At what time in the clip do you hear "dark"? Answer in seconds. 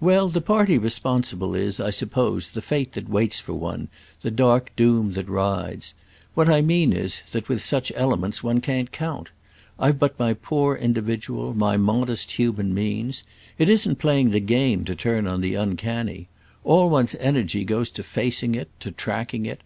4.30-4.74